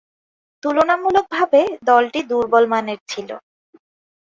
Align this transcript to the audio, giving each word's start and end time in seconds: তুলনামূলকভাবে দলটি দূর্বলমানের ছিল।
তুলনামূলকভাবে 0.63 1.59
দলটি 1.85 2.19
দূর্বলমানের 2.31 2.99
ছিল। 3.07 3.29